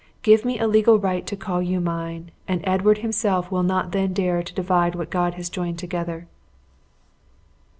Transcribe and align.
Give 0.23 0.43
me 0.43 0.57
a 0.57 0.67
legal 0.67 0.97
right 0.97 1.27
to 1.27 1.35
call 1.37 1.61
you 1.61 1.79
mine, 1.79 2.31
and 2.47 2.61
Edward 2.63 2.97
himself 3.05 3.51
will 3.51 3.61
not 3.61 3.91
then 3.91 4.13
dare 4.13 4.41
to 4.41 4.51
divide 4.55 4.95
what 4.95 5.11
God 5.11 5.35
has 5.35 5.47
joined 5.47 5.77
together!" 5.77 6.27